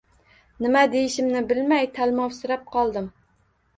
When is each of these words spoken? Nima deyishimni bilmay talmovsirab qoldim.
Nima 0.65 0.81
deyishimni 0.95 1.43
bilmay 1.53 1.85
talmovsirab 1.99 2.65
qoldim. 2.77 3.15